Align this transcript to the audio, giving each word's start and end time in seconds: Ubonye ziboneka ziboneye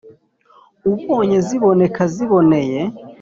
Ubonye 0.91 1.37
ziboneka 1.47 2.01
ziboneye 2.13 2.81